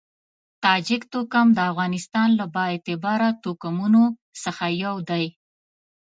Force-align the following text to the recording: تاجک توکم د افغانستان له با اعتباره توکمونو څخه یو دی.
تاجک 0.63 1.01
توکم 1.13 1.47
د 1.53 1.59
افغانستان 1.71 2.29
له 2.39 2.45
با 2.53 2.63
اعتباره 2.73 3.29
توکمونو 3.43 4.03
څخه 4.43 4.65
یو 4.83 4.95
دی. 5.09 5.25